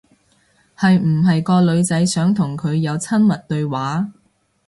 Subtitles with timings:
[0.75, 4.11] 係唔係個女仔想同佢有親密對話？